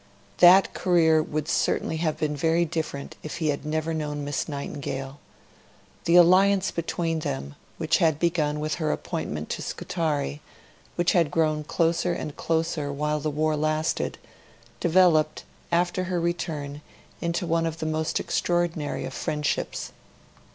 [0.39, 5.19] That career would certainly have been very different if he had never known Miss Nightingale.
[6.05, 10.41] The alliance between them which had begun with her appointment to Scutari,
[10.95, 14.17] which had grown closer and closer while the war lasted,
[14.79, 16.81] developed, after her return,
[17.21, 19.91] into one of the most extraordinary friendships.